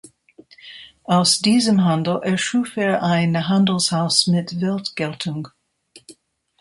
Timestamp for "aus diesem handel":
1.03-2.23